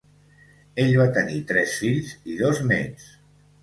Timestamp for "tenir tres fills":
1.19-2.19